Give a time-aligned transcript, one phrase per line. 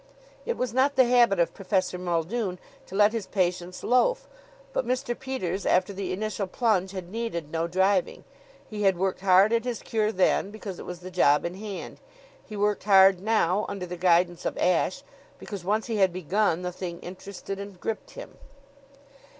[0.47, 2.57] It was not the habit of Professor Muldoon
[2.87, 4.27] to let his patients loaf;
[4.73, 5.13] but Mr.
[5.19, 8.23] Peters, after the initial plunge, had needed no driving.
[8.67, 11.99] He had worked hard at his cure then, because it was the job in hand.
[12.43, 15.03] He worked hard now, under the guidance of Ashe,
[15.37, 18.39] because, once he had begun, the thing interested and gripped him.